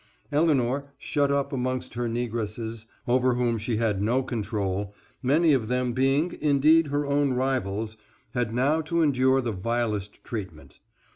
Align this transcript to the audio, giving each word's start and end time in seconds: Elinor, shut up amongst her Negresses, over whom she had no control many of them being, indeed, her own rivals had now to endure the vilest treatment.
Elinor, 0.31 0.85
shut 0.97 1.31
up 1.31 1.53
amongst 1.53 1.93
her 1.93 2.07
Negresses, 2.09 2.87
over 3.07 3.35
whom 3.35 3.59
she 3.59 3.77
had 3.77 4.01
no 4.01 4.23
control 4.23 4.95
many 5.21 5.53
of 5.53 5.67
them 5.67 5.93
being, 5.93 6.35
indeed, 6.41 6.87
her 6.87 7.05
own 7.05 7.33
rivals 7.33 7.97
had 8.33 8.51
now 8.51 8.81
to 8.81 9.03
endure 9.03 9.41
the 9.41 9.51
vilest 9.51 10.23
treatment. 10.23 10.79